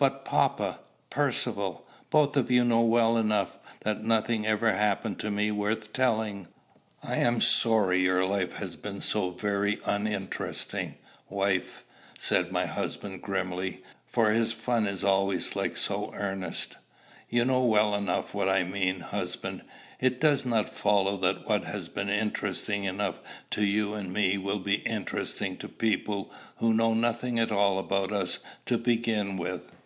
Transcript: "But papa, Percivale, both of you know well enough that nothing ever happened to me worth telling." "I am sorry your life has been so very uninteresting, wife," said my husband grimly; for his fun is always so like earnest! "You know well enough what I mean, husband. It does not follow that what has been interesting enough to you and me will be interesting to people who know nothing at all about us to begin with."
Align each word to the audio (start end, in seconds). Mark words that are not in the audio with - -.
"But 0.00 0.24
papa, 0.24 0.78
Percivale, 1.10 1.84
both 2.08 2.36
of 2.36 2.52
you 2.52 2.64
know 2.64 2.82
well 2.82 3.16
enough 3.16 3.58
that 3.80 4.00
nothing 4.00 4.46
ever 4.46 4.70
happened 4.72 5.18
to 5.18 5.28
me 5.32 5.50
worth 5.50 5.92
telling." 5.92 6.46
"I 7.02 7.16
am 7.16 7.40
sorry 7.40 7.98
your 7.98 8.24
life 8.24 8.52
has 8.52 8.76
been 8.76 9.00
so 9.00 9.30
very 9.30 9.80
uninteresting, 9.84 10.98
wife," 11.28 11.84
said 12.16 12.52
my 12.52 12.64
husband 12.66 13.22
grimly; 13.22 13.82
for 14.06 14.30
his 14.30 14.52
fun 14.52 14.86
is 14.86 15.02
always 15.02 15.50
so 15.50 15.52
like 16.02 16.14
earnest! 16.16 16.76
"You 17.28 17.44
know 17.44 17.64
well 17.64 17.96
enough 17.96 18.32
what 18.32 18.48
I 18.48 18.62
mean, 18.62 19.00
husband. 19.00 19.62
It 19.98 20.20
does 20.20 20.46
not 20.46 20.68
follow 20.68 21.16
that 21.16 21.48
what 21.48 21.64
has 21.64 21.88
been 21.88 22.08
interesting 22.08 22.84
enough 22.84 23.18
to 23.50 23.64
you 23.64 23.94
and 23.94 24.12
me 24.12 24.38
will 24.38 24.60
be 24.60 24.76
interesting 24.86 25.56
to 25.56 25.68
people 25.68 26.30
who 26.58 26.72
know 26.72 26.94
nothing 26.94 27.40
at 27.40 27.50
all 27.50 27.80
about 27.80 28.12
us 28.12 28.38
to 28.66 28.78
begin 28.78 29.36
with." 29.36 29.72